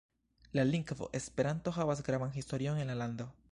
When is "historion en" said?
2.41-2.93